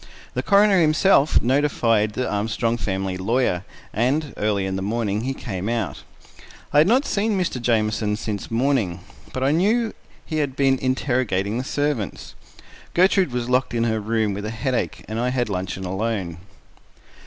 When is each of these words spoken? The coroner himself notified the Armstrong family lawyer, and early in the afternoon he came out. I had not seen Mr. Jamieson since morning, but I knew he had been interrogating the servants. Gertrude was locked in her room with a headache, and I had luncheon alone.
The 0.33 0.41
coroner 0.41 0.81
himself 0.81 1.43
notified 1.43 2.13
the 2.13 2.27
Armstrong 2.27 2.75
family 2.75 3.17
lawyer, 3.17 3.63
and 3.93 4.33
early 4.35 4.65
in 4.65 4.75
the 4.75 4.81
afternoon 4.83 5.21
he 5.21 5.35
came 5.35 5.69
out. 5.69 6.01
I 6.73 6.79
had 6.79 6.87
not 6.87 7.05
seen 7.05 7.39
Mr. 7.39 7.61
Jamieson 7.61 8.15
since 8.15 8.49
morning, 8.49 9.01
but 9.31 9.43
I 9.43 9.51
knew 9.51 9.93
he 10.25 10.37
had 10.37 10.55
been 10.55 10.79
interrogating 10.79 11.59
the 11.59 11.63
servants. 11.63 12.33
Gertrude 12.95 13.31
was 13.31 13.47
locked 13.47 13.75
in 13.75 13.83
her 13.83 13.99
room 13.99 14.33
with 14.33 14.45
a 14.45 14.49
headache, 14.49 15.05
and 15.07 15.19
I 15.19 15.29
had 15.29 15.49
luncheon 15.49 15.85
alone. 15.85 16.39